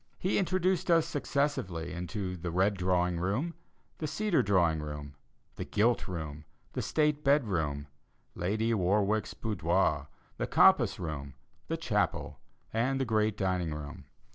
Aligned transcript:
He 0.17 0.39
introduced 0.39 0.89
us 0.89 1.05
successively 1.05 1.93
into 1.93 2.35
the 2.35 2.49
"Red 2.49 2.73
Drawing 2.75 3.19
Room," 3.19 3.53
"The 3.99 4.07
Cedar 4.07 4.41
Drawing 4.41 4.81
Room," 4.81 5.13
"The 5.57 5.63
Gilt 5.63 6.07
Room," 6.07 6.43
"The 6.73 6.81
State 6.81 7.23
Bed 7.23 7.45
Room," 7.45 7.85
"Lady 8.33 8.73
Warwick's 8.73 9.35
Boudoir," 9.35 10.07
"The 10.37 10.47
Compass 10.47 10.99
Room," 10.99 11.35
"The 11.67 11.77
Chapel," 11.77 12.39
and 12.73 12.99
"The 12.99 13.05
Great 13.05 13.37
Dining 13.37 13.75
Room." 13.75 14.05